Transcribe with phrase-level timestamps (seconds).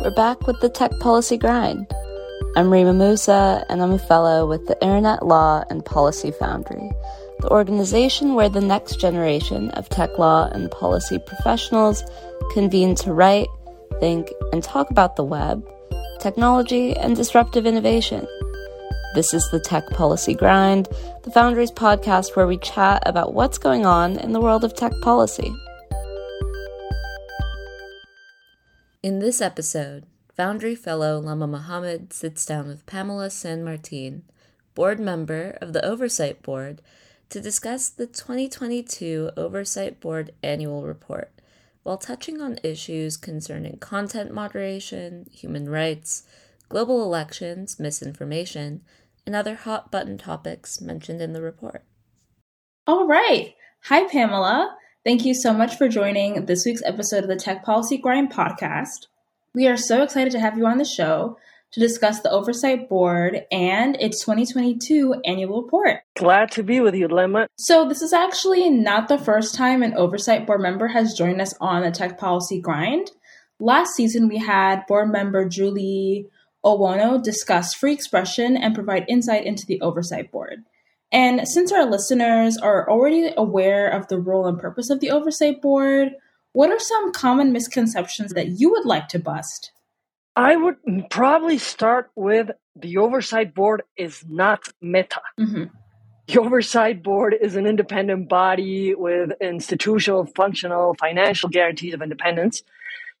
[0.00, 1.86] we're back with the Tech Policy Grind.
[2.56, 6.90] I'm Rima Musa, and I'm a fellow with the Internet Law and Policy Foundry,
[7.40, 12.02] the organization where the next generation of tech law and policy professionals
[12.54, 13.48] convene to write,
[14.00, 15.62] think, and talk about the web,
[16.18, 18.26] technology, and disruptive innovation.
[19.14, 20.88] This is the Tech Policy Grind,
[21.24, 24.92] the Foundry's podcast where we chat about what's going on in the world of tech
[25.02, 25.52] policy.
[29.02, 30.04] In this episode,
[30.36, 34.24] Foundry Fellow Lama Mohammed sits down with Pamela San Martin,
[34.74, 36.82] board member of the Oversight Board,
[37.30, 41.32] to discuss the 2022 Oversight Board Annual Report,
[41.82, 46.24] while touching on issues concerning content moderation, human rights,
[46.68, 48.82] global elections, misinformation,
[49.24, 51.84] and other hot button topics mentioned in the report.
[52.86, 53.54] All right.
[53.84, 54.76] Hi, Pamela.
[55.02, 59.06] Thank you so much for joining this week's episode of the Tech Policy Grind podcast.
[59.54, 61.38] We are so excited to have you on the show
[61.72, 66.00] to discuss the Oversight Board and its 2022 annual report.
[66.18, 67.46] Glad to be with you, Lama.
[67.56, 71.54] So, this is actually not the first time an Oversight Board member has joined us
[71.62, 73.10] on the Tech Policy Grind.
[73.58, 76.26] Last season, we had board member Julie
[76.62, 80.64] Owono discuss free expression and provide insight into the Oversight Board.
[81.12, 85.60] And since our listeners are already aware of the role and purpose of the Oversight
[85.60, 86.12] Board,
[86.52, 89.72] what are some common misconceptions that you would like to bust?
[90.36, 90.76] I would
[91.10, 95.20] probably start with the Oversight Board is not Meta.
[95.38, 95.64] Mm-hmm.
[96.28, 102.62] The Oversight Board is an independent body with institutional, functional, financial guarantees of independence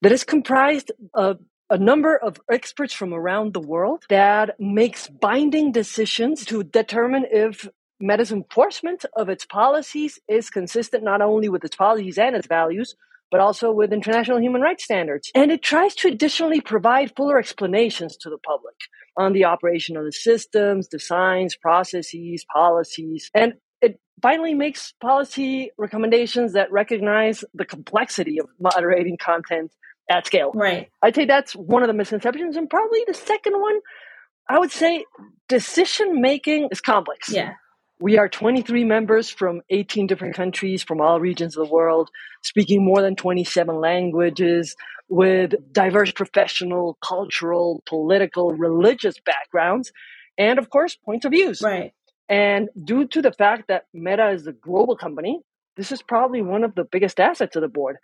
[0.02, 5.72] that is comprised of a number of experts from around the world that makes binding
[5.72, 7.68] decisions to determine if
[8.00, 12.94] Meta's enforcement of its policies is consistent not only with its policies and its values,
[13.30, 15.30] but also with international human rights standards.
[15.34, 18.74] And it tries to additionally provide fuller explanations to the public
[19.16, 26.52] on the operation of the systems, designs, processes, policies, and it finally makes policy recommendations
[26.52, 29.72] that recognize the complexity of moderating content
[30.10, 30.50] at scale.
[30.54, 30.90] Right.
[31.02, 32.56] I'd say that's one of the misconceptions.
[32.56, 33.80] And probably the second one,
[34.48, 35.04] I would say
[35.48, 37.30] decision making is complex.
[37.32, 37.52] Yeah.
[38.00, 42.10] We are 23 members from 18 different countries from all regions of the world,
[42.42, 44.74] speaking more than 27 languages,
[45.10, 49.92] with diverse professional, cultural, political, religious backgrounds,
[50.38, 51.60] and of course, points of views.
[51.60, 51.92] Right.
[52.28, 55.40] And due to the fact that Meta is a global company,
[55.76, 57.96] this is probably one of the biggest assets of the board.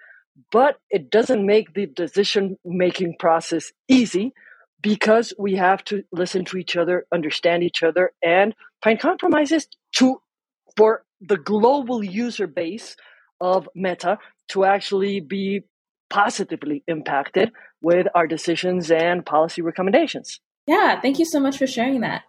[0.52, 4.34] But it doesn't make the decision making process easy
[4.82, 10.20] because we have to listen to each other, understand each other, and find compromises to
[10.76, 12.96] for the global user base
[13.40, 15.62] of Meta to actually be
[16.10, 20.40] positively impacted with our decisions and policy recommendations.
[20.66, 22.22] Yeah, thank you so much for sharing that.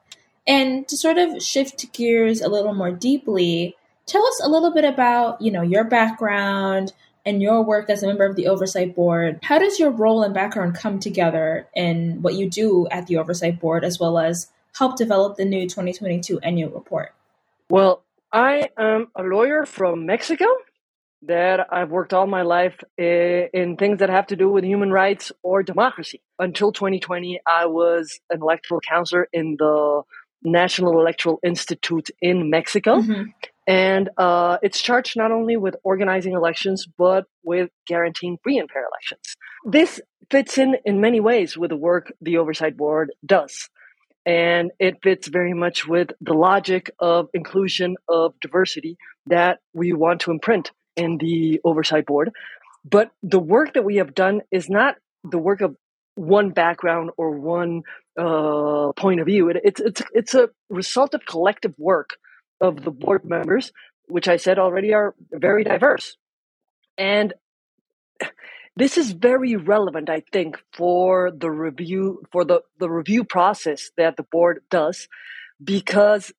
[0.48, 3.76] And to sort of shift gears a little more deeply,
[4.06, 6.94] tell us a little bit about, you know, your background
[7.28, 9.40] and your work as a member of the oversight board.
[9.44, 13.60] How does your role and background come together in what you do at the oversight
[13.60, 17.14] board as well as help develop the new 2022 annual report?
[17.70, 18.02] Well,
[18.32, 20.46] I am a lawyer from Mexico
[21.24, 25.32] that I've worked all my life in things that have to do with human rights
[25.44, 26.22] or democracy.
[26.40, 30.04] Until 2020, I was an electoral counselor in the
[30.44, 33.02] National Electoral Institute in Mexico.
[33.02, 33.24] Mm-hmm.
[33.68, 38.86] And uh, it's charged not only with organizing elections, but with guaranteeing free and fair
[38.86, 39.36] elections.
[39.66, 40.00] This
[40.32, 43.70] fits in in many ways with the work the Oversight Board does.
[44.26, 48.98] And it fits very much with the logic of inclusion of diversity
[49.28, 52.32] that we want to imprint in the Oversight Board.
[52.90, 55.76] But the work that we have done is not the work of
[56.16, 57.84] one background or one
[58.18, 59.50] uh, point of view.
[59.50, 62.18] It, it's, it's, it's a result of collective work
[62.62, 63.72] of the board members,
[64.08, 66.16] which I said already are very diverse.
[66.98, 67.34] And
[68.76, 74.18] this is very relevant, I think, for the review for the, the review process that
[74.18, 75.08] the board does,
[75.64, 76.32] because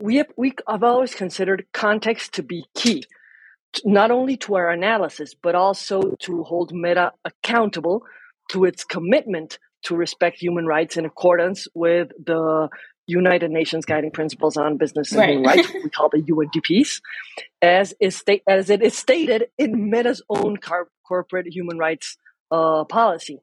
[0.00, 3.04] we have we have always considered context to be key,
[3.84, 8.02] not only to our analysis but also to hold Meta accountable
[8.50, 12.68] to its commitment to respect human rights in accordance with the
[13.10, 15.28] United Nations Guiding Principles on Business and right.
[15.30, 17.00] Human Rights, we call the UNGPs,
[17.60, 22.16] as is state as it is stated in Meta's own car- corporate human rights
[22.50, 23.42] uh, policy.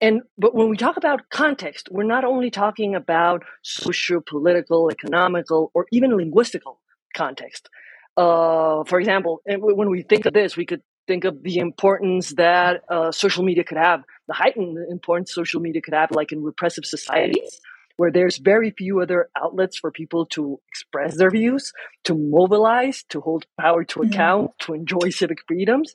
[0.00, 5.70] And but when we talk about context, we're not only talking about social, political, economical,
[5.74, 6.78] or even linguistical
[7.14, 7.68] context.
[8.16, 12.82] Uh, for example, when we think of this, we could think of the importance that
[12.88, 16.84] uh, social media could have, the heightened importance social media could have, like in repressive
[16.84, 17.60] societies,
[18.02, 21.72] where there's very few other outlets for people to express their views,
[22.02, 24.12] to mobilize, to hold power to mm-hmm.
[24.12, 25.94] account, to enjoy civic freedoms.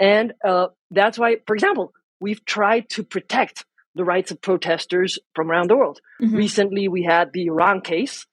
[0.00, 5.50] And uh, that's why, for example, we've tried to protect the rights of protesters from
[5.50, 6.00] around the world.
[6.22, 6.34] Mm-hmm.
[6.34, 8.24] Recently, we had the Iran case,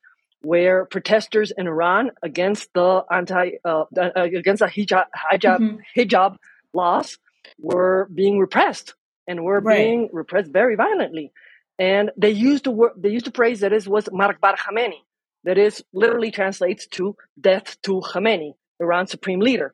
[0.41, 5.99] where protesters in Iran against the anti uh, uh, against the hijab hijab, mm-hmm.
[5.99, 6.37] hijab
[6.73, 7.17] laws
[7.59, 8.95] were being repressed
[9.27, 9.75] and were right.
[9.75, 11.33] being repressed very violently.
[11.81, 15.01] And they used the word they used a phrase that is was Marg bar Khamenei,
[15.45, 19.73] that is literally translates to death to Khamenei, Iran's supreme leader.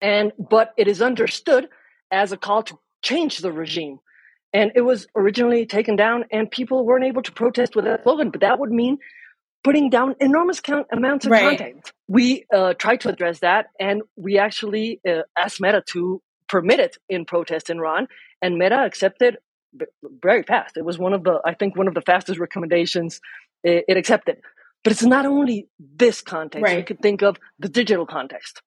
[0.00, 1.68] And but it is understood
[2.12, 3.98] as a call to change the regime.
[4.52, 8.30] And it was originally taken down, and people weren't able to protest with that slogan.
[8.30, 8.98] But that would mean
[9.64, 11.58] putting down enormous count, amounts of right.
[11.58, 11.90] content.
[12.06, 16.98] We uh, tried to address that, and we actually uh, asked Meta to permit it
[17.08, 18.06] in protest in Iran,
[18.40, 19.38] and Meta accepted
[20.22, 20.76] very fast.
[20.76, 23.20] It was one of the, I think, one of the fastest recommendations
[23.62, 24.38] it, it accepted.
[24.84, 26.62] But it's not only this context.
[26.62, 26.78] Right.
[26.78, 28.62] You could think of the digital context.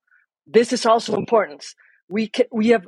[0.45, 1.65] This is also important.
[2.09, 2.88] We can, we have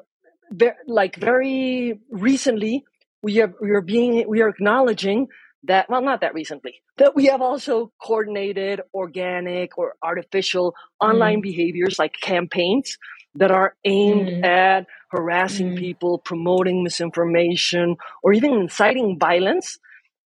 [0.52, 2.84] very, like very recently
[3.24, 5.28] we have we are being we are acknowledging
[5.64, 11.44] that well not that recently that we have also coordinated organic or artificial online mm.
[11.44, 12.98] behaviors like campaigns
[13.36, 14.46] that are aimed mm.
[14.46, 15.78] at harassing mm.
[15.78, 19.78] people promoting misinformation or even inciting violence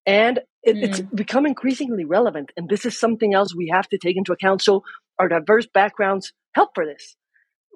[0.06, 1.14] and it, it's mm.
[1.14, 4.82] become increasingly relevant and this is something else we have to take into account so
[5.18, 7.16] our diverse backgrounds help for this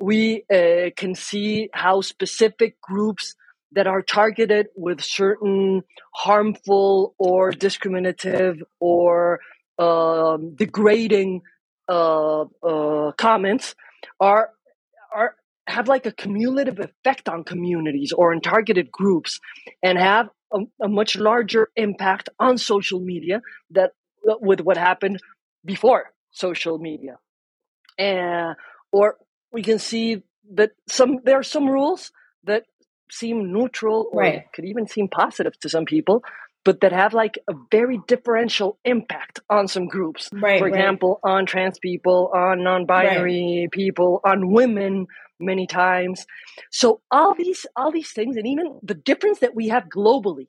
[0.01, 3.35] we uh, can see how specific groups
[3.73, 5.83] that are targeted with certain
[6.15, 9.41] harmful or discriminative or
[9.79, 11.43] uh, degrading
[11.89, 13.75] uh, uh, comments
[14.21, 14.51] are
[15.15, 15.35] are
[15.67, 19.39] have like a cumulative effect on communities or in targeted groups
[19.83, 23.93] and have a, a much larger impact on social media that
[24.25, 25.21] with what happened
[25.65, 27.19] before social media
[27.99, 28.57] and
[28.93, 29.17] or
[29.53, 30.23] we can see
[30.55, 32.13] that some there are some rules
[32.45, 32.65] that
[33.11, 34.45] seem neutral or right.
[34.53, 36.23] could even seem positive to some people,
[36.65, 40.29] but that have like a very differential impact on some groups.
[40.33, 41.33] Right, For example, right.
[41.33, 43.71] on trans people, on non-binary right.
[43.71, 45.07] people, on women
[45.41, 46.27] many times.
[46.71, 50.49] So all these all these things and even the difference that we have globally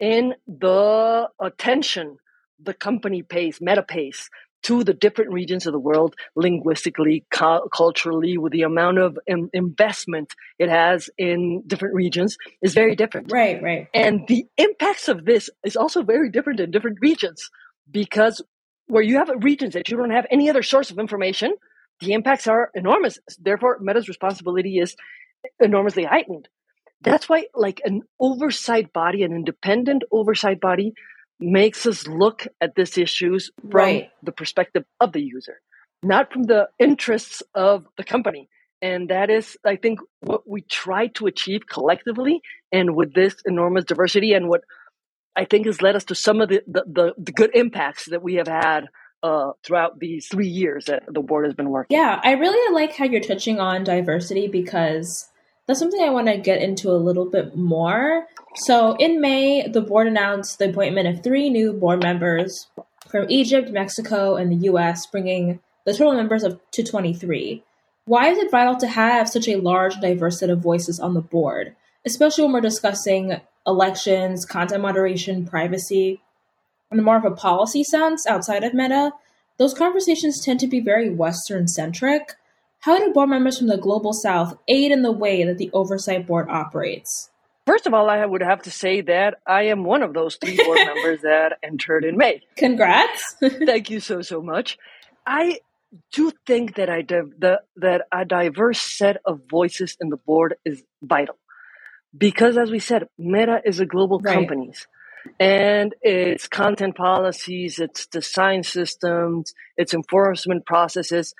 [0.00, 2.16] in the attention
[2.64, 4.30] the company pays, Meta pays
[4.62, 9.50] to the different regions of the world, linguistically, cu- culturally, with the amount of Im-
[9.52, 13.32] investment it has in different regions, is very different.
[13.32, 13.88] Right, right.
[13.94, 17.50] And the impacts of this is also very different in different regions
[17.90, 18.42] because
[18.86, 21.54] where you have regions that you don't have any other source of information,
[22.00, 23.18] the impacts are enormous.
[23.38, 24.96] Therefore, Meta's responsibility is
[25.60, 26.48] enormously heightened.
[27.00, 30.94] That's why, like an oversight body, an independent oversight body,
[31.42, 34.10] makes us look at these issues from right.
[34.22, 35.60] the perspective of the user,
[36.02, 38.48] not from the interests of the company.
[38.80, 42.40] And that is, I think, what we try to achieve collectively
[42.72, 44.62] and with this enormous diversity and what
[45.36, 48.22] I think has led us to some of the, the, the, the good impacts that
[48.22, 48.88] we have had
[49.22, 51.96] uh, throughout these three years that the board has been working.
[51.96, 55.28] Yeah, I really like how you're touching on diversity because
[55.66, 58.26] that's something I want to get into a little bit more.
[58.56, 62.66] So, in May, the board announced the appointment of three new board members
[63.08, 67.62] from Egypt, Mexico, and the US, bringing the total members of to 23.
[68.04, 71.20] Why is it vital to have such a large, diverse set of voices on the
[71.20, 76.20] board, especially when we're discussing elections, content moderation, privacy?
[76.90, 79.12] In more of a policy sense, outside of Meta,
[79.58, 82.34] those conversations tend to be very Western centric
[82.82, 86.26] how do board members from the Global South aid in the way that the Oversight
[86.26, 87.30] Board operates?
[87.64, 90.56] First of all, I would have to say that I am one of those three
[90.56, 92.42] board members that entered in May.
[92.56, 93.36] Congrats!
[93.40, 94.78] Thank you so so much.
[95.24, 95.60] I
[96.12, 100.56] do think that I div- the, that a diverse set of voices in the board
[100.64, 101.36] is vital
[102.18, 104.34] because, as we said, Meta is a global right.
[104.34, 104.72] company,
[105.38, 111.32] and its content policies, its design systems, its enforcement processes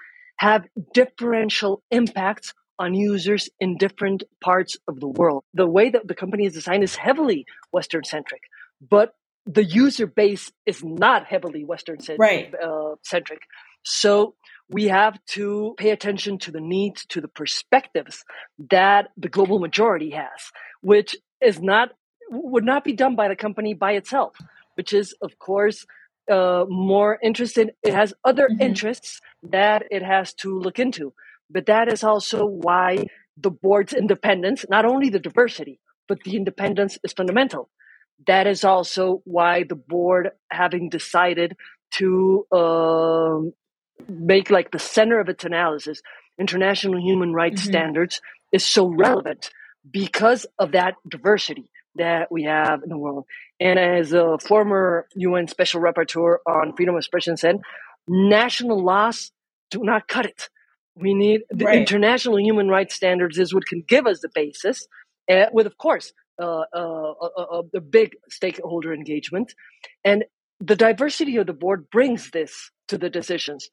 [0.43, 5.45] have differential impacts on users in different parts of the world.
[5.55, 8.43] The way that the company is designed is heavily Western centric,
[8.81, 9.15] but
[9.47, 12.19] the user base is not heavily Western centric.
[12.19, 12.55] right.
[12.61, 13.43] uh, centric.
[13.85, 14.35] So
[14.69, 18.25] we have to pay attention to the needs, to the perspectives
[18.69, 21.91] that the global majority has, which is not
[22.31, 24.35] would not be done by the company by itself,
[24.75, 25.87] which is of course
[26.31, 27.73] uh, more interested.
[27.83, 28.63] It has other mm-hmm.
[28.63, 31.13] interests that it has to look into.
[31.51, 36.99] But that is also why the board's independence, not only the diversity, but the independence
[37.05, 37.71] is fundamental.
[38.27, 41.57] That is also why the board, having decided
[41.93, 43.53] to um,
[44.09, 46.01] make like the center of its analysis,
[46.39, 47.71] international human rights mm-hmm.
[47.71, 48.21] standards,
[48.53, 49.51] is so relevant
[49.91, 53.27] because of that diversity that we have in the world.
[53.63, 57.61] And as a former UN Special Rapporteur on freedom of expression said,
[58.09, 59.31] national laws
[59.71, 60.49] do not cut it.
[60.97, 61.79] We need the right.
[61.79, 64.85] international human rights standards is what can give us the basis,
[65.31, 69.55] uh, with of course uh, uh, uh, uh big stakeholder engagement,
[70.05, 70.25] and
[70.59, 73.71] the diversity of the board brings this to the decisions.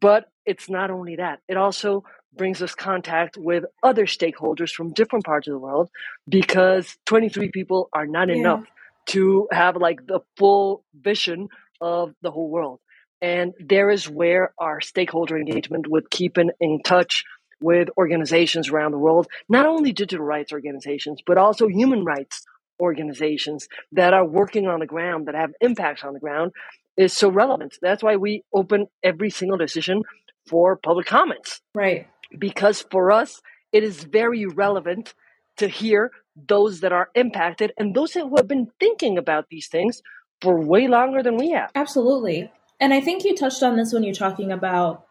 [0.00, 2.04] But it's not only that; it also
[2.36, 5.88] brings us contact with other stakeholders from different parts of the world,
[6.28, 8.36] because 23 people are not yeah.
[8.36, 8.64] enough
[9.06, 11.48] to have like the full vision
[11.80, 12.80] of the whole world.
[13.22, 17.24] And there is where our stakeholder engagement with keeping in touch
[17.60, 22.44] with organizations around the world, not only digital rights organizations, but also human rights
[22.80, 26.52] organizations that are working on the ground, that have impacts on the ground,
[26.96, 27.76] is so relevant.
[27.82, 30.02] That's why we open every single decision
[30.48, 31.60] for public comments.
[31.74, 32.08] Right.
[32.38, 33.42] Because for us,
[33.72, 35.14] it is very relevant
[35.60, 36.10] to hear
[36.48, 40.02] those that are impacted and those who have been thinking about these things
[40.40, 41.70] for way longer than we have.
[41.74, 42.50] Absolutely.
[42.80, 45.06] And I think you touched on this when you're talking about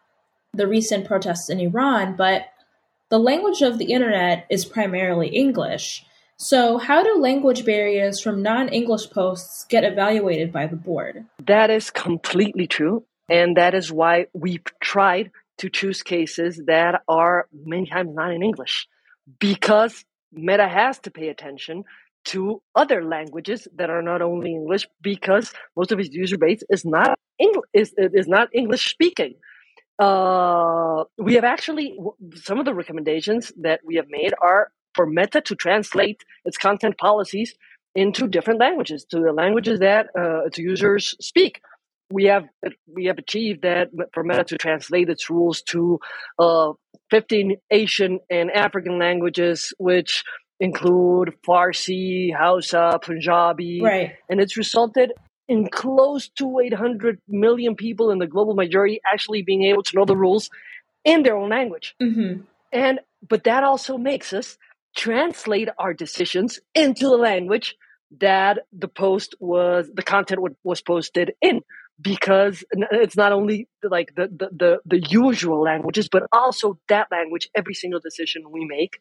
[0.52, 2.46] the recent protests in Iran, but
[3.08, 6.04] the language of the internet is primarily English.
[6.36, 11.26] So, how do language barriers from non English posts get evaluated by the board?
[11.46, 13.04] That is completely true.
[13.28, 18.42] And that is why we've tried to choose cases that are many times not in
[18.42, 18.88] English
[19.38, 21.84] because Meta has to pay attention
[22.26, 26.84] to other languages that are not only English because most of its user base is
[26.84, 29.34] not English is, is not English speaking.
[29.98, 31.98] Uh, we have actually
[32.34, 36.98] some of the recommendations that we have made are for Meta to translate its content
[36.98, 37.54] policies
[37.94, 41.60] into different languages to the languages that uh, its users speak.
[42.10, 42.44] We have
[42.92, 46.00] we have achieved that for Meta to translate its rules to
[46.38, 46.72] uh,
[47.10, 50.24] 15 Asian and African languages, which
[50.60, 53.80] include Farsi, Hausa, Punjabi.
[53.82, 54.16] Right.
[54.28, 55.12] And it's resulted
[55.48, 60.04] in close to 800 million people in the global majority actually being able to know
[60.04, 60.48] the rules
[61.04, 61.96] in their own language.
[62.00, 62.42] Mm-hmm.
[62.72, 64.56] And but that also makes us
[64.96, 67.76] translate our decisions into the language
[68.20, 71.62] that the post was the content was posted in
[72.00, 77.48] because it's not only like the, the, the, the, usual languages, but also that language,
[77.54, 79.00] every single decision we make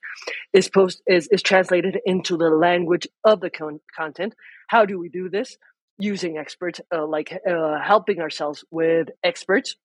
[0.54, 4.34] is post is, is translated into the language of the con- content.
[4.68, 5.58] How do we do this?
[5.98, 9.76] Using experts, uh, like uh, helping ourselves with experts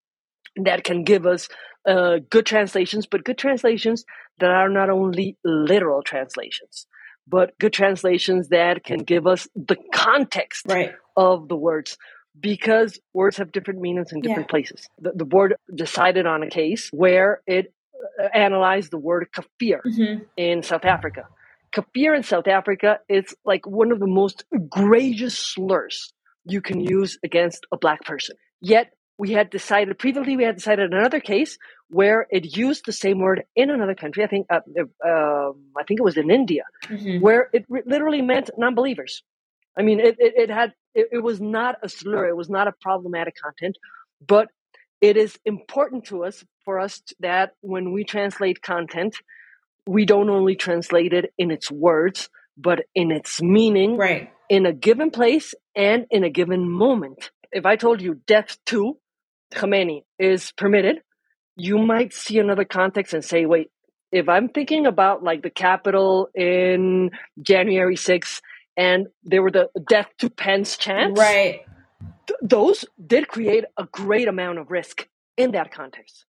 [0.57, 1.49] that can give us
[1.87, 4.05] uh, good translations, but good translations
[4.39, 6.87] that are not only literal translations,
[7.27, 10.93] but good translations that can give us the context right.
[11.17, 11.97] of the words
[12.39, 14.51] because words have different meanings in different yeah.
[14.51, 14.89] places.
[15.01, 17.73] The, the, board decided on a case where it
[18.21, 20.25] uh, analyzed the word kafir mm-hmm.
[20.37, 21.27] in South Africa.
[21.73, 26.13] Kafir in South Africa is like one of the most egregious slurs
[26.45, 28.37] you can use against a black person.
[28.61, 33.19] Yet we had decided previously we had decided another case where it used the same
[33.21, 34.25] word in another country.
[34.25, 34.61] I think uh,
[35.05, 37.21] uh, I think it was in India, mm-hmm.
[37.21, 39.23] where it re- literally meant non-believers.
[39.77, 42.29] I mean, it, it, it had it, it was not a slur.
[42.29, 43.77] It was not a problematic content,
[44.27, 44.49] but
[45.01, 49.17] it is important to us for us that when we translate content,
[49.87, 54.31] we don't only translate it in its words, but in its meaning, right?
[54.49, 57.31] In a given place and in a given moment.
[57.53, 58.97] If I told you death to
[59.53, 61.03] Khamenei is permitted,
[61.57, 63.71] you might see another context and say, wait,
[64.11, 67.11] if I'm thinking about like the capital in
[67.41, 68.41] January 6th
[68.77, 71.19] and there were the death to Pence chants.
[71.19, 71.63] Right.
[72.27, 76.25] Th- those did create a great amount of risk in that context.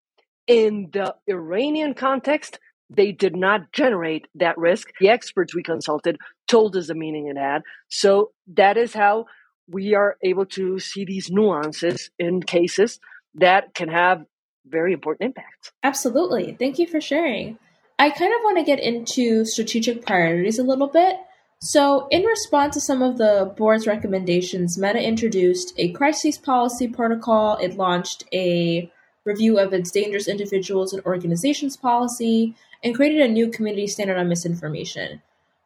[0.46, 4.88] In the Iranian context, they did not generate that risk.
[5.00, 6.18] The experts we consulted
[6.48, 7.62] told us the meaning it had.
[7.88, 9.26] So that is how
[9.68, 12.98] we are able to see these nuances in cases
[13.34, 14.24] that can have
[14.66, 15.70] very important impacts.
[15.82, 16.56] Absolutely.
[16.58, 17.58] Thank you for sharing.
[17.98, 21.16] I kind of want to get into strategic priorities a little bit.
[21.62, 27.58] So, in response to some of the board's recommendations, Meta introduced a crisis policy protocol.
[27.58, 28.90] It launched a
[29.24, 34.28] review of its dangerous individuals and organizations policy and created a new community standard on
[34.28, 35.20] misinformation.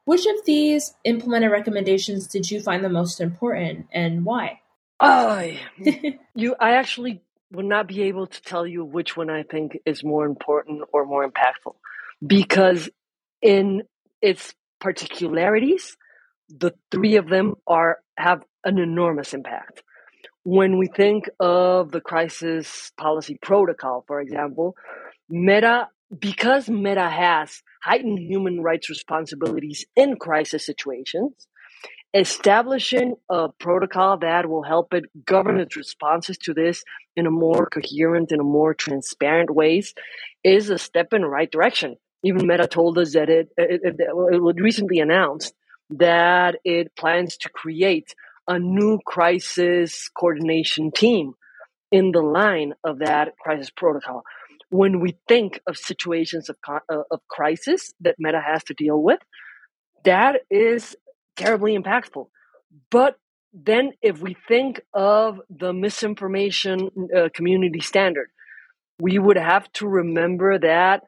[0.05, 4.61] Which of these implemented recommendations did you find the most important and why?
[4.99, 5.61] I,
[6.35, 7.23] you, I actually
[7.53, 11.07] would not be able to tell you which one I think is more important or
[11.07, 11.77] more impactful
[12.27, 12.91] because
[13.41, 13.85] in
[14.21, 15.97] its particularities,
[16.49, 19.83] the three of them are have an enormous impact.
[20.45, 24.75] When we think of the crisis policy protocol, for example,
[25.29, 25.89] Meta,
[26.19, 31.47] because Meta has heightened human rights responsibilities in crisis situations,
[32.15, 36.85] establishing a protocol that will help it govern its responses to this
[37.17, 39.95] in a more coherent, in a more transparent ways
[40.45, 41.97] is a step in the right direction.
[42.25, 45.55] Even Meta told us that it, it, it, it recently announced
[45.91, 48.15] that it plans to create
[48.49, 51.35] a new crisis coordination team
[51.93, 54.23] in the line of that crisis protocol.
[54.71, 59.21] When we think of situations of, uh, of crisis that Meta has to deal with,
[60.05, 60.97] that is
[61.37, 62.27] terribly impactful.
[62.91, 63.17] But
[63.53, 68.31] then, if we think of the misinformation uh, community standard,
[68.99, 71.05] we would have to remember that, that,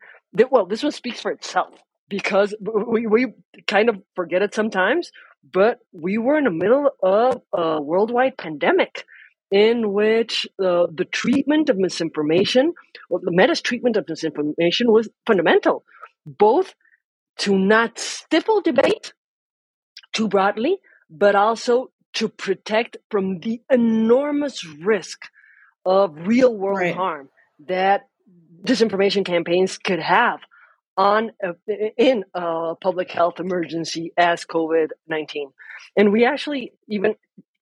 [0.51, 1.75] well, this one speaks for itself
[2.09, 3.35] because we, we
[3.67, 5.11] kind of forget it sometimes,
[5.53, 9.05] but we were in the middle of a worldwide pandemic
[9.51, 12.75] in which uh, the treatment of misinformation,
[13.09, 15.85] well, the Meta's treatment of misinformation was fundamental,
[16.25, 16.75] both
[17.39, 19.13] to not stifle debate
[20.13, 20.79] too broadly,
[21.09, 25.29] but also to protect from the enormous risk
[25.85, 26.95] of real world right.
[26.95, 27.29] harm
[27.69, 28.09] that
[28.65, 30.41] disinformation campaigns could have
[30.97, 31.55] on a,
[31.97, 35.51] in a public health emergency as COVID nineteen,
[35.97, 37.15] and we actually even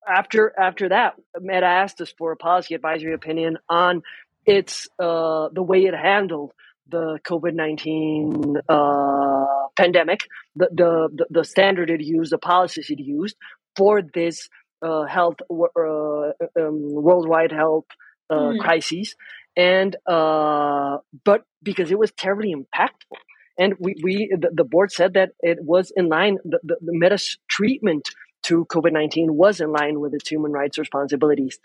[0.08, 4.02] after after that, Meta asked us for a policy advisory opinion on
[4.46, 6.52] its uh, the way it handled
[6.88, 9.46] the COVID nineteen uh,
[9.76, 10.20] pandemic,
[10.54, 13.36] the, the the standard it used, the policies it used
[13.76, 14.48] for this
[14.82, 17.86] uh, health uh, um, worldwide health
[18.30, 18.58] mm.
[18.60, 19.16] crises,
[19.56, 23.18] and uh, but because it was terribly impactful,
[23.58, 26.92] and we, we the, the board said that it was in line the, the, the
[26.92, 28.10] Meta's treatment
[28.44, 31.58] to COVID nineteen was in line with its human rights responsibilities.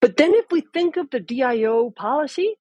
[0.00, 2.56] But then, if we think of the DIO policy,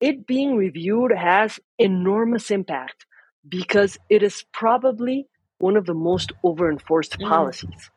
[0.00, 3.06] it being reviewed has enormous impact
[3.48, 5.26] because it is probably
[5.58, 7.28] one of the most over enforced mm.
[7.28, 7.90] policies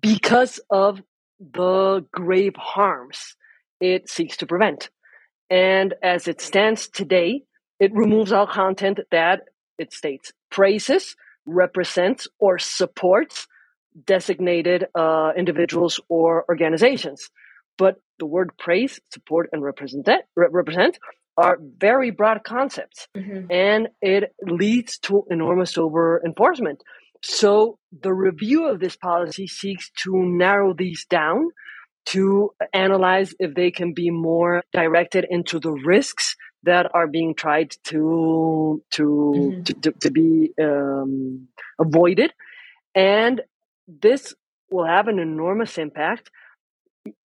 [0.00, 1.02] because of
[1.40, 3.36] the grave harms
[3.80, 4.90] it seeks to prevent.
[5.50, 7.42] And as it stands today,
[7.78, 9.42] it removes all content that
[9.78, 13.46] it states praises, represents, or supports
[14.04, 17.30] designated uh, individuals or organizations.
[17.78, 20.98] But the word praise, support, and represent, represent
[21.36, 23.50] are very broad concepts mm-hmm.
[23.50, 26.82] and it leads to enormous over enforcement.
[27.22, 31.50] So the review of this policy seeks to narrow these down
[32.06, 37.74] to analyze if they can be more directed into the risks that are being tried
[37.84, 39.62] to to mm-hmm.
[39.62, 42.32] to, to, to, be um, avoided,
[42.94, 43.42] and
[43.86, 44.34] this
[44.70, 46.30] will have an enormous impact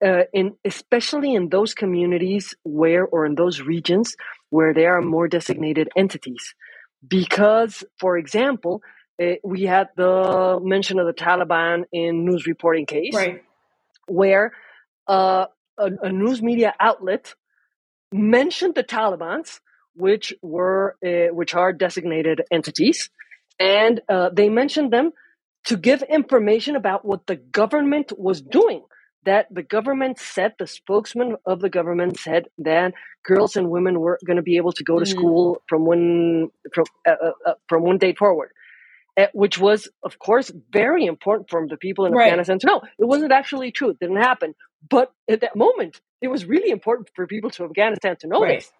[0.04, 4.16] uh, in especially in those communities where or in those regions
[4.50, 6.54] where there are more designated entities
[7.08, 8.82] because for example
[9.22, 13.44] uh, we had the mention of the taliban in news reporting case right.
[14.08, 14.52] where
[15.10, 15.46] uh,
[15.78, 17.36] a, a, news media outlet
[18.12, 19.60] mentioned the talibans
[19.96, 23.10] which were uh, which are designated entities
[23.60, 25.12] and uh, they mentioned them
[25.66, 28.84] to give information about what the government was doing
[29.26, 32.94] that the government said, the spokesman of the government said that
[33.24, 35.10] girls and women were going to be able to go to mm.
[35.10, 38.52] school from one from uh, uh, uh, from one date forward,
[39.18, 42.28] uh, which was, of course, very important for the people in right.
[42.28, 42.82] Afghanistan to know.
[42.98, 44.56] It wasn't actually true; it didn't happen.
[44.88, 48.60] But at that moment, it was really important for people to Afghanistan to know right.
[48.60, 48.72] this,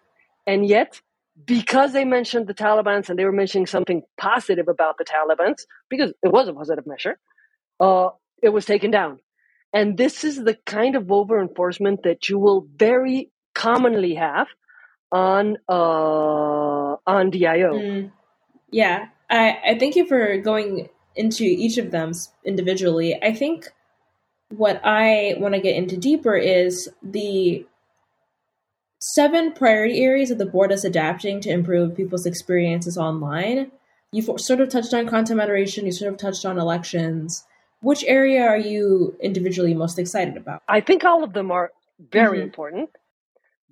[0.46, 1.00] and yet.
[1.46, 5.54] Because they mentioned the Taliban and they were mentioning something positive about the Taliban,
[5.88, 7.18] because it was a positive measure,
[7.78, 8.08] uh,
[8.42, 9.20] it was taken down
[9.72, 14.48] and this is the kind of over enforcement that you will very commonly have
[15.12, 17.74] on uh, on DIO.
[17.74, 18.12] Mm,
[18.70, 22.12] yeah, I, I thank you for going into each of them
[22.44, 23.20] individually.
[23.22, 23.68] I think
[24.50, 27.66] what I want to get into deeper is the
[29.00, 33.70] seven priority areas that the board is adapting to improve people's experiences online.
[34.12, 37.44] You've sort of touched on content moderation, you sort of touched on elections.
[37.80, 40.62] Which area are you individually most excited about?
[40.68, 42.44] I think all of them are very mm-hmm.
[42.44, 42.90] important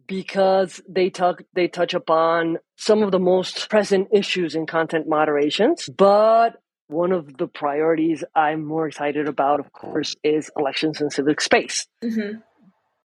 [0.06, 5.90] because they talk they touch upon some of the most present issues in content moderations.
[5.94, 11.40] But one of the priorities I'm more excited about, of course, is elections and civic
[11.40, 11.86] space.
[12.02, 12.38] Mm-hmm.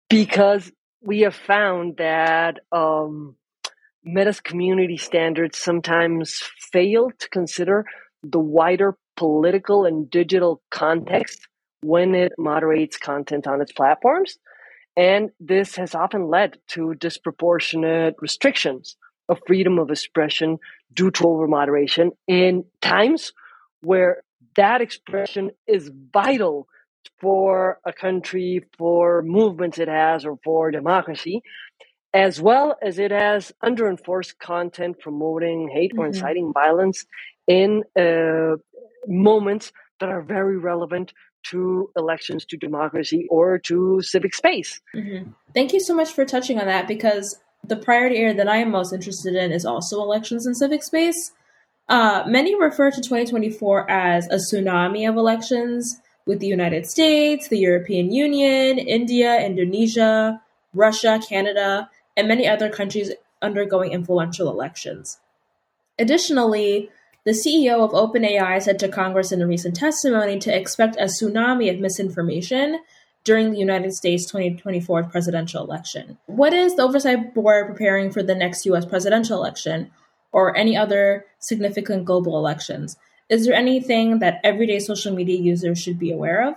[0.10, 3.36] Because we have found that um,
[4.04, 6.42] Meta's community standards sometimes
[6.72, 7.86] fail to consider
[8.24, 11.48] the wider political and digital context
[11.82, 14.38] when it moderates content on its platforms.
[14.96, 18.96] And this has often led to disproportionate restrictions
[19.28, 20.60] of freedom of expression
[20.94, 23.34] due to over moderation in times
[23.84, 24.24] where
[24.56, 26.68] that expression is vital
[27.20, 31.42] for a country, for movements it has, or for democracy,
[32.14, 36.02] as well as it has under enforced content promoting hate mm-hmm.
[36.02, 37.06] or inciting violence
[37.48, 38.56] in uh,
[39.08, 44.82] moments that are very relevant to elections, to democracy, or to civic space.
[44.96, 45.32] Mm-hmm.
[45.54, 48.72] Thank you so much for touching on that because the priority area that I am
[48.72, 51.32] most interested in is also elections and civic space.
[51.90, 57.60] Uh, many refer to 2024 as a tsunami of elections with the United States, the
[57.60, 60.42] European Union, India, Indonesia,
[60.74, 65.20] Russia, Canada, and many other countries undergoing influential elections.
[66.00, 66.90] Additionally,
[67.26, 71.74] the CEO of OpenAI said to Congress in a recent testimony to expect a tsunami
[71.74, 72.80] of misinformation
[73.24, 76.18] during the United States 2024 presidential election.
[76.26, 79.92] What is the Oversight Board preparing for the next US presidential election
[80.34, 82.98] or any other significant global elections?
[83.30, 86.56] Is there anything that everyday social media users should be aware of?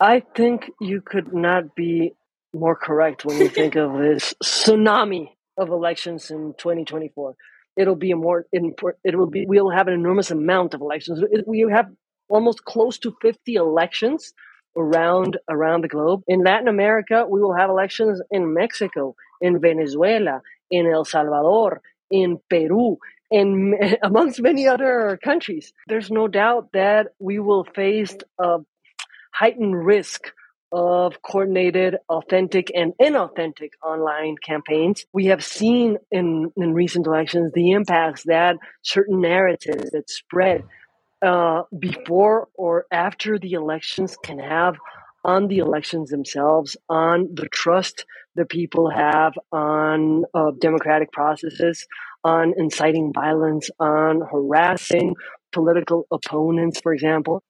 [0.00, 2.14] I think you could not be
[2.54, 7.34] more correct when you think of this tsunami of elections in 2024
[7.76, 11.22] it'll be a more important it will be we'll have an enormous amount of elections
[11.46, 11.88] we have
[12.28, 14.32] almost close to 50 elections
[14.76, 20.40] around around the globe in latin america we will have elections in mexico in venezuela
[20.70, 22.96] in el salvador in peru
[23.30, 28.58] and amongst many other countries there's no doubt that we will face a
[29.32, 30.32] heightened risk
[30.74, 35.04] of coordinated, authentic, and inauthentic online campaigns.
[35.12, 40.64] We have seen in, in recent elections the impacts that certain narratives that spread
[41.22, 44.74] uh, before or after the elections can have
[45.24, 48.04] on the elections themselves, on the trust
[48.36, 51.86] that people have on uh, democratic processes,
[52.22, 55.14] on inciting violence, on harassing
[55.52, 57.42] political opponents, for example.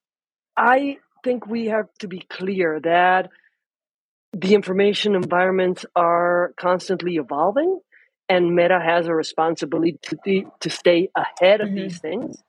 [0.57, 3.31] I think we have to be clear that
[4.33, 7.81] the information environments are constantly evolving
[8.29, 11.77] and meta has a responsibility to, to stay ahead of mm-hmm.
[11.77, 12.43] these things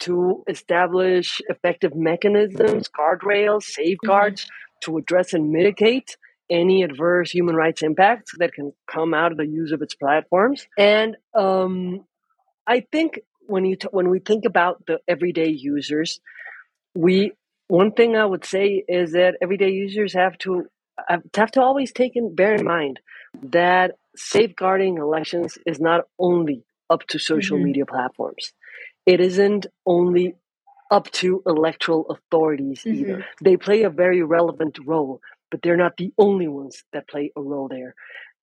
[0.00, 4.92] to establish effective mechanisms guardrails safeguards mm-hmm.
[4.92, 6.16] to address and mitigate
[6.50, 10.66] any adverse human rights impacts that can come out of the use of its platforms
[10.78, 12.04] and um,
[12.66, 16.20] i think when you t- when we think about the everyday users
[16.94, 17.32] we
[17.70, 20.66] one thing I would say is that everyday users have to
[21.08, 23.00] have to always take in bear in mind
[23.42, 27.66] that safeguarding elections is not only up to social mm-hmm.
[27.66, 28.52] media platforms.
[29.06, 30.34] It isn't only
[30.90, 32.98] up to electoral authorities mm-hmm.
[32.98, 33.26] either.
[33.42, 37.40] They play a very relevant role, but they're not the only ones that play a
[37.40, 37.94] role there.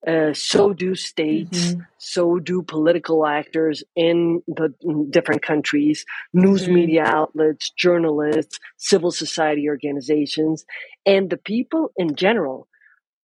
[0.06, 1.82] Uh, so do states, mm-hmm.
[1.98, 6.76] so do political actors in the in different countries, news mm-hmm.
[6.76, 10.66] media outlets, journalists, civil society organizations,
[11.06, 12.68] and the people in general.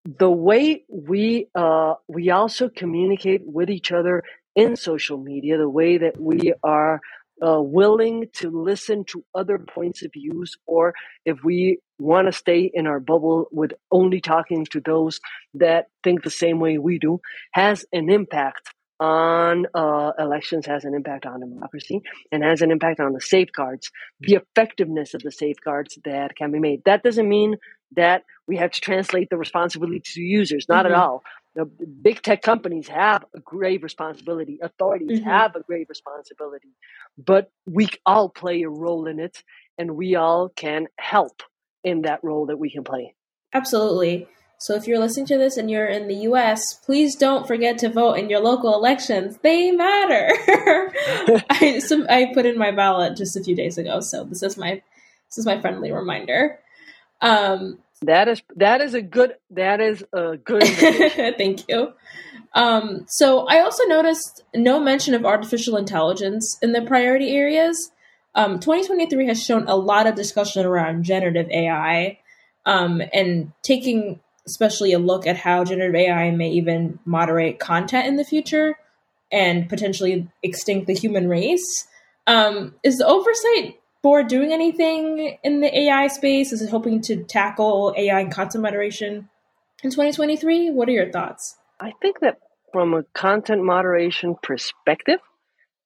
[0.03, 4.23] The way we uh, we also communicate with each other
[4.55, 7.01] in social media, the way that we are
[7.41, 10.93] uh, willing to listen to other points of views, or
[11.25, 15.19] if we want to stay in our bubble with only talking to those
[15.53, 17.19] that think the same way we do,
[17.51, 18.69] has an impact
[18.99, 23.91] on uh, elections, has an impact on democracy, and has an impact on the safeguards,
[24.19, 26.81] the effectiveness of the safeguards that can be made.
[26.85, 27.57] That doesn't mean
[27.95, 30.95] that we have to translate the responsibility to users, not mm-hmm.
[30.95, 31.23] at all
[31.55, 34.59] the big tech companies have a grave responsibility.
[34.61, 35.29] Authorities mm-hmm.
[35.29, 36.69] have a grave responsibility,
[37.17, 39.43] but we all play a role in it,
[39.77, 41.43] and we all can help
[41.83, 43.13] in that role that we can play.
[43.53, 44.27] Absolutely.
[44.63, 47.89] So if you're listening to this and you're in the US, please don't forget to
[47.89, 49.37] vote in your local elections.
[49.43, 50.29] They matter.
[51.49, 54.57] I, some, I put in my ballot just a few days ago, so this is
[54.57, 54.81] my
[55.29, 56.59] this is my friendly reminder.
[57.23, 60.63] Um, that is that is a good that is a good.
[61.37, 61.93] Thank you.
[62.53, 67.91] Um, so I also noticed no mention of artificial intelligence in the priority areas.
[68.35, 72.19] Um, 2023 has shown a lot of discussion around generative AI
[72.65, 78.17] um, and taking especially a look at how generative AI may even moderate content in
[78.17, 78.75] the future
[79.31, 81.87] and potentially extinct the human race.
[82.27, 86.51] Um, is the oversight board doing anything in the AI space?
[86.51, 89.29] Is it hoping to tackle AI and content moderation
[89.81, 90.69] in 2023?
[90.71, 91.55] What are your thoughts?
[91.79, 92.37] I think that
[92.71, 95.19] from a content moderation perspective,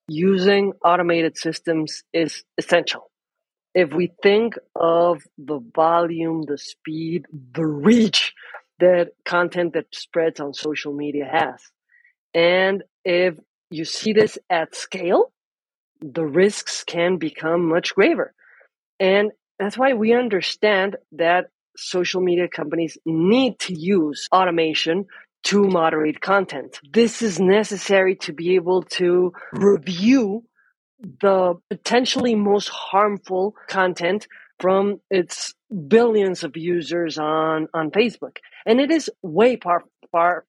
[0.08, 3.10] using automated systems is essential.
[3.74, 8.34] If we think of the volume, the speed, the reach
[8.80, 11.60] that content that spreads on social media has,
[12.34, 13.34] and if
[13.70, 15.30] you see this at scale,
[16.00, 18.34] the risks can become much graver.
[19.00, 25.06] And that's why we understand that social media companies need to use automation
[25.44, 26.78] to moderate content.
[26.92, 30.44] This is necessary to be able to review
[31.00, 34.26] the potentially most harmful content
[34.58, 35.54] from its
[35.86, 38.38] billions of users on, on Facebook.
[38.66, 40.44] And it is way far, far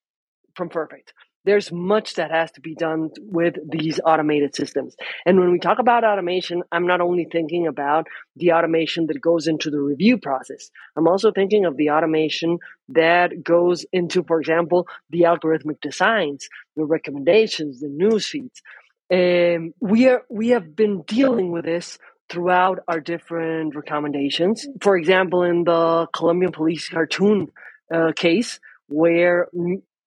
[0.55, 1.13] from perfect
[1.49, 4.95] there's much that has to be done with these automated systems.
[5.25, 9.47] And when we talk about automation, I'm not only thinking about the automation that goes
[9.47, 12.59] into the review process, I'm also thinking of the automation
[12.89, 18.61] that goes into, for example, the algorithmic designs, the recommendations, the news feeds.
[19.09, 21.97] And we are we have been dealing with this
[22.29, 24.67] throughout our different recommendations.
[24.81, 27.47] For example, in the Colombian police cartoon
[27.91, 29.47] uh, case, where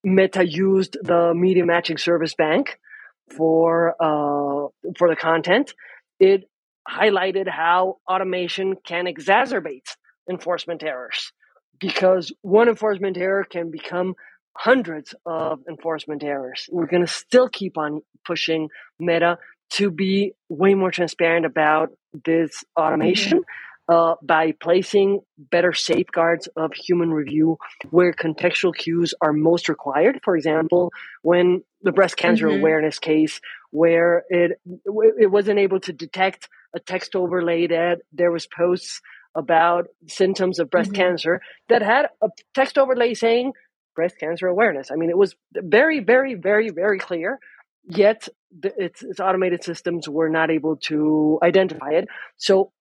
[0.03, 2.79] Meta used the media matching service bank
[3.35, 5.73] for uh, for the content.
[6.19, 6.49] It
[6.87, 9.95] highlighted how automation can exacerbate
[10.29, 11.31] enforcement errors
[11.79, 14.15] because one enforcement error can become
[14.55, 16.67] hundreds of enforcement errors.
[16.71, 19.37] We're going to still keep on pushing Meta
[19.71, 21.89] to be way more transparent about
[22.25, 23.39] this automation.
[23.39, 27.57] Mm-hmm uh, by placing better safeguards of human review
[27.89, 30.19] where contextual cues are most required.
[30.23, 30.91] For example,
[31.21, 32.59] when the breast cancer mm-hmm.
[32.59, 33.41] awareness case,
[33.71, 39.01] where it it wasn't able to detect a text overlay that there was posts
[39.35, 41.01] about symptoms of breast mm-hmm.
[41.01, 43.51] cancer that had a text overlay saying
[43.95, 44.91] breast cancer awareness.
[44.91, 47.39] I mean, it was very, very, very, very clear.
[47.85, 48.29] Yet
[48.63, 52.07] its, its automated systems were not able to identify it.
[52.37, 52.71] So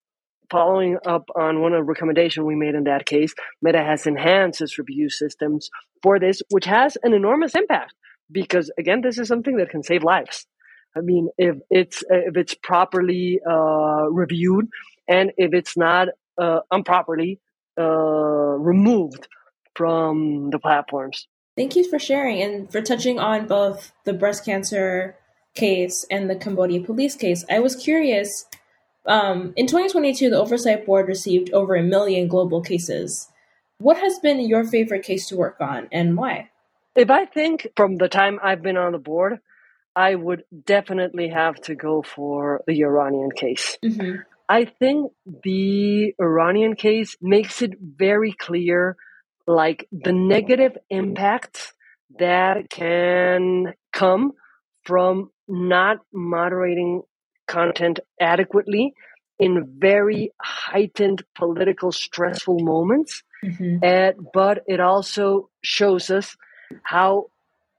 [0.53, 4.61] following up on one of the recommendation we made in that case, Meta has enhanced
[4.61, 5.71] its review systems
[6.03, 7.95] for this, which has an enormous impact
[8.31, 10.47] because again, this is something that can save lives.
[10.97, 14.69] I mean, if it's if it's properly uh, reviewed
[15.09, 17.41] and if it's not uh, improperly
[17.79, 19.27] uh, removed
[19.75, 21.27] from the platforms.
[21.57, 25.17] Thank you for sharing and for touching on both the breast cancer
[25.55, 27.45] case and the Colombia police case.
[27.51, 28.47] I was curious
[29.07, 33.29] um, in 2022, the Oversight Board received over a million global cases.
[33.79, 36.51] What has been your favorite case to work on and why?
[36.95, 39.41] If I think from the time I've been on the board,
[39.97, 43.79] I would definitely have to go for the Iranian case.
[43.85, 44.21] Mm-hmm.
[44.49, 45.13] I think
[45.43, 48.97] the Iranian case makes it very clear
[49.47, 51.73] like the negative impacts
[52.19, 54.33] that can come
[54.85, 57.03] from not moderating
[57.53, 58.95] content adequately
[59.39, 63.23] in very heightened political stressful moments.
[63.45, 63.85] Mm-hmm.
[63.85, 66.37] And, but it also shows us
[66.83, 67.27] how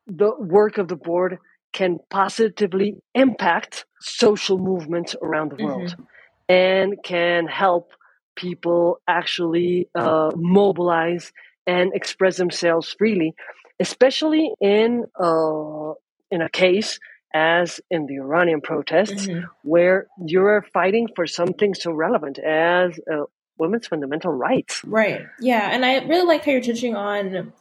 [0.05, 1.39] the work of the board
[1.71, 6.03] can positively impact social movements around the world mm-hmm.
[6.49, 7.91] and can help
[8.36, 11.31] people actually uh, mobilize
[11.65, 13.33] and express themselves freely,
[13.79, 15.93] especially in uh,
[16.29, 16.99] in a case
[17.34, 19.46] as in the Iranian protests, mm-hmm.
[19.63, 23.24] where you're fighting for something so relevant as uh,
[23.58, 24.84] women's fundamental rights.
[24.84, 25.26] Right.
[25.39, 25.69] Yeah.
[25.72, 27.54] And I really like how you're touching on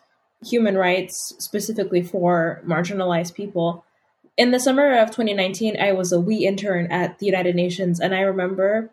[0.45, 3.85] human rights specifically for marginalized people.
[4.37, 8.15] In the summer of 2019, I was a WE intern at the United Nations, and
[8.15, 8.91] I remember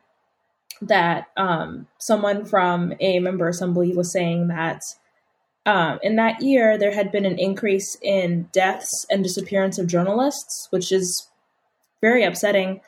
[0.81, 4.83] that um, someone from a member assembly was saying that
[5.65, 10.67] um, in that year, there had been an increase in deaths and disappearance of journalists,
[10.71, 11.27] which is
[12.01, 12.81] very upsetting.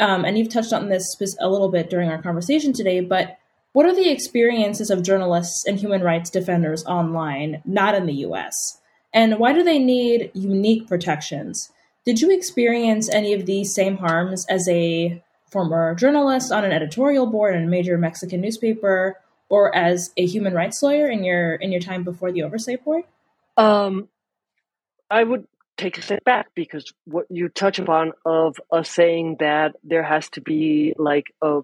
[0.00, 3.38] Um, and you've touched on this a little bit during our conversation today, but
[3.72, 8.80] what are the experiences of journalists and human rights defenders online, not in the US?
[9.12, 11.70] And why do they need unique protections?
[12.04, 17.26] Did you experience any of these same harms as a former journalist on an editorial
[17.26, 19.16] board in a major Mexican newspaper
[19.48, 23.04] or as a human rights lawyer in your in your time before the oversight board?
[23.56, 24.08] Um,
[25.10, 29.76] I would take a step back because what you touch upon of us saying that
[29.84, 31.60] there has to be like a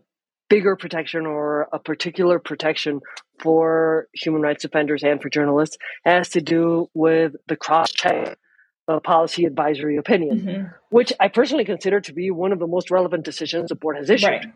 [0.49, 3.01] bigger protection or a particular protection
[3.41, 8.39] for human rights defenders and for journalists has to do with the cross check
[8.87, 10.67] uh, policy advisory opinion, mm-hmm.
[10.91, 14.11] which I personally consider to be one of the most relevant decisions the board has
[14.11, 14.29] issued.
[14.29, 14.53] Right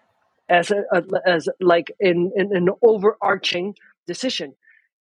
[0.49, 0.85] as a,
[1.27, 3.75] as like in, in an overarching
[4.07, 4.55] decision.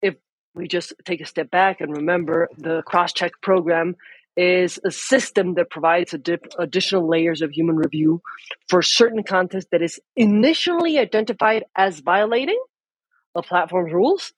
[0.02, 0.14] If
[0.54, 3.96] we just take a step back and remember the cross check program
[4.36, 8.20] is a system that provides additional layers of human review
[8.68, 12.60] for certain content that is initially identified as violating
[13.36, 14.32] a platform's rules,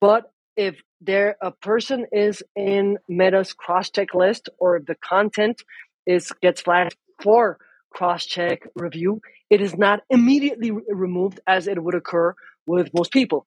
[0.00, 5.62] but if there a person is in Meta's cross-check list or if the content
[6.06, 7.58] is gets flagged for
[7.98, 9.12] cross-check review,
[9.54, 12.28] it is not immediately re- removed as it would occur
[12.66, 13.40] with most people,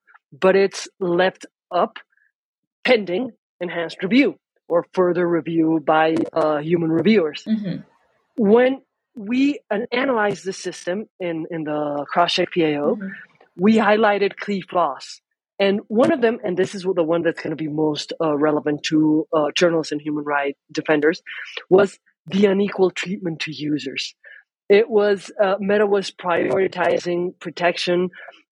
[0.46, 1.46] but it's left
[1.82, 1.94] up
[2.90, 3.26] pending
[3.66, 4.30] enhanced review
[4.74, 6.08] or further review by
[6.42, 7.44] uh, human reviewers.
[7.48, 7.78] Mm-hmm.
[8.56, 8.82] When
[9.16, 9.42] we
[10.04, 11.82] analyzed the system in, in the
[12.12, 13.10] cross-check PAO, Mhm.
[13.66, 15.08] we highlighted key flaws.
[15.66, 18.36] And one of them, and this is the one that's going to be most uh,
[18.48, 19.00] relevant to
[19.38, 21.18] uh, journalists and human rights defenders,
[21.70, 21.90] was
[22.34, 24.04] the unequal treatment to users.
[24.70, 28.10] It was uh, Meta was prioritizing protection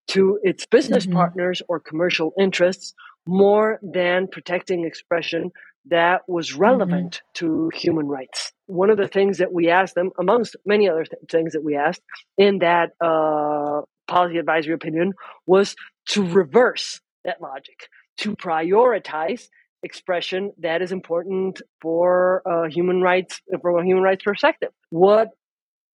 [0.09, 1.13] to its business Mhm.
[1.13, 2.93] partners or commercial interests
[3.27, 5.51] more than protecting expression
[5.85, 8.51] that was relevant to human rights.
[8.65, 11.75] One of the things that we asked them, amongst many other th- things that we
[11.75, 12.01] asked
[12.37, 15.13] in that uh, policy advisory opinion,
[15.45, 15.75] was
[16.09, 19.47] to reverse that logic, to prioritize
[19.83, 24.69] expression that is important for uh, human rights from a human rights perspective.
[24.89, 25.29] What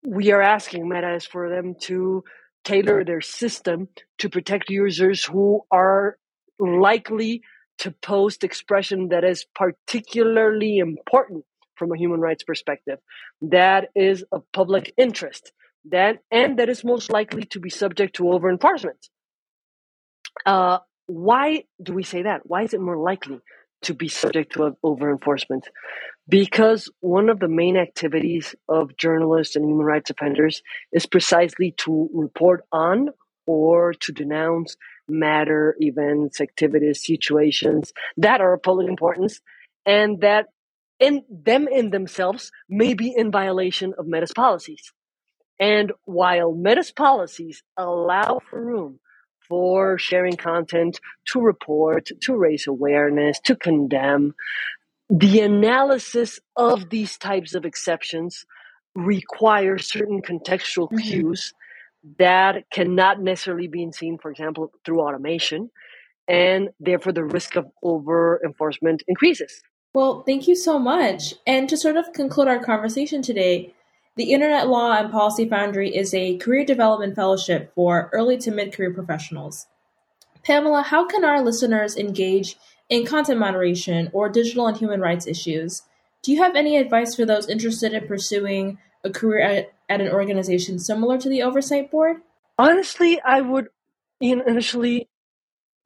[0.05, 2.25] we are asking Meta is for them to
[2.65, 3.89] tailor their system
[4.19, 6.17] to protect users who are
[6.59, 7.43] likely
[7.79, 12.99] to post expression that is particularly important from a human rights perspective,
[13.41, 15.53] that is of public interest,
[15.91, 19.09] that and that is most likely to be subject to over enforcement.
[20.47, 22.43] Uh, why do we say that?
[22.45, 23.41] Why is it more likely
[23.83, 25.69] to be subject to over enforcement?
[26.29, 32.09] Because one of the main activities of journalists and human rights offenders is precisely to
[32.15, 33.11] report on
[33.47, 34.77] or to denounce
[35.09, 39.41] matter, events, activities, situations that are of public importance
[39.85, 40.47] and that
[41.01, 44.93] in them in themselves may be in violation of Meta's policies.
[45.59, 49.01] And while Meta's policies allow for room
[49.49, 54.35] for sharing content, to report, to raise awareness, to condemn,
[55.13, 58.47] the analysis of these types of exceptions
[58.95, 61.03] require certain contextual Mhm.
[61.03, 61.53] cues
[62.19, 65.71] that cannot necessarily be seen, for example, through automation,
[66.27, 69.63] and therefore the risk of over enforcement increases.
[69.95, 71.35] Well, thank you so much.
[71.47, 73.75] And to sort of conclude our conversation today,
[74.17, 78.73] the Internet Law and Policy Foundry is a career development fellowship for early to mid
[78.73, 79.67] career professionals.
[80.43, 82.57] Pamela, how can our listeners engage
[82.93, 85.83] in content moderation or digital and human rights issues?
[86.23, 90.09] Do you have any advice for those interested in pursuing a career at, at an
[90.13, 92.19] organization similar to the Oversight Board?
[92.59, 93.69] Honestly, I would
[94.21, 95.09] initially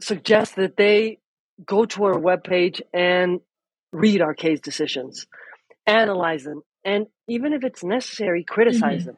[0.01, 1.21] suggest that they
[1.64, 3.40] go to our webpage and
[3.92, 5.29] read our case decisions,
[5.87, 9.12] analyze them, and even if it's necessary, criticize mm-hmm.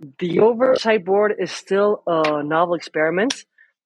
[0.00, 0.14] them.
[0.18, 3.44] The oversight board is still a novel experiment,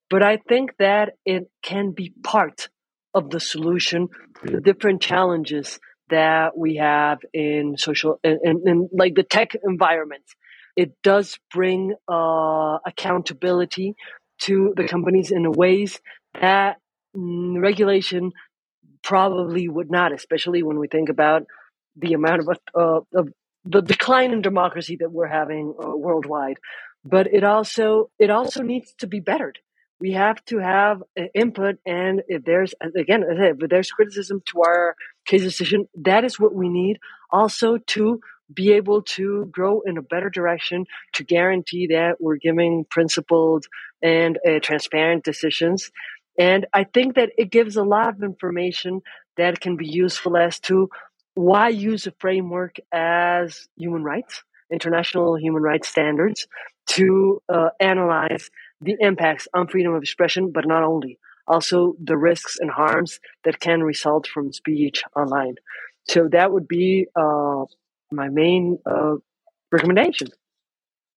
[0.09, 2.68] but I think that it can be part
[3.14, 4.09] of the solution
[4.44, 5.79] to the different challenges
[6.11, 10.24] that we have in social and, in, in like the tech environment.
[10.77, 13.94] It does bring uh, accountability
[14.40, 16.00] to the companies in ways
[16.40, 16.79] that
[17.16, 18.33] mm, regulation
[19.03, 21.44] probably would not, especially when we think about
[21.96, 23.29] the amount of, uh, of
[23.64, 26.59] the decline in democracy that we're having uh, worldwide.
[27.05, 29.59] But it also it also needs to be bettered.
[30.05, 34.43] We have to have uh, input, and if there's again, I said, if there's criticism
[34.51, 34.97] to our
[35.29, 36.97] case decision, that is what we need.
[37.31, 38.21] Also, to
[38.53, 43.64] be able to grow in a better direction to guarantee that we're giving principled
[44.03, 45.90] and uh, transparent decisions.
[46.38, 49.01] And I think that it gives a lot of information
[49.38, 50.90] that can be useful as to
[51.35, 56.47] why use a framework as human rights, international human rights standards,
[56.87, 58.51] to uh, analyze
[58.85, 63.61] the impacts on freedom of expression, but not only, also the risks and harms that
[63.61, 65.57] can result from speech online.
[66.08, 67.65] So that would be uh,
[68.11, 69.17] my main uh,
[69.73, 70.29] recommendation.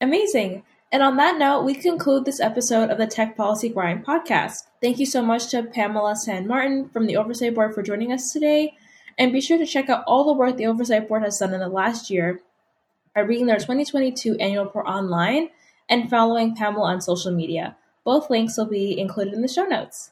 [0.02, 0.64] Amazing.
[0.92, 4.60] And on that note, we conclude this episode of the Tech Policy Grind podcast.
[4.82, 8.32] Thank you so much to Pamela San Martin from the Oversight Board for joining us
[8.32, 8.74] today.
[9.18, 11.60] And be sure to check out all the work the Oversight Board has done in
[11.60, 12.40] the last year
[13.14, 15.50] by reading their 2022 annual report online
[15.90, 17.76] and following Pamela on social media.
[18.04, 20.12] Both links will be included in the show notes.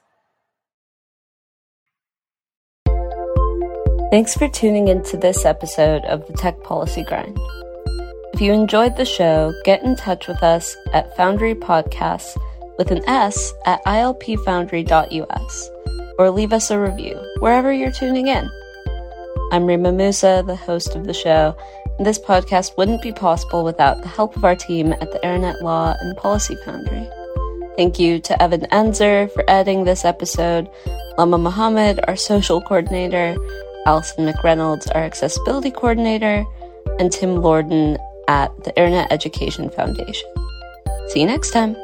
[4.11, 7.37] Thanks for tuning into this episode of the Tech Policy Grind.
[8.33, 12.37] If you enjoyed the show, get in touch with us at Foundry Podcasts
[12.77, 15.69] with an S at ilpfoundry.us
[16.17, 18.49] or leave us a review wherever you're tuning in.
[19.51, 21.57] I'm Rima Musa, the host of the show,
[21.99, 25.95] this podcast wouldn't be possible without the help of our team at the Internet Law
[25.99, 27.09] and Policy Foundry.
[27.77, 30.69] Thank you to Evan Enzer for editing this episode,
[31.17, 33.35] Lama Muhammad, our social coordinator,
[33.85, 36.45] Allison McReynolds, our accessibility coordinator,
[36.99, 40.29] and Tim Lordan at the Internet Education Foundation.
[41.09, 41.75] See you next time.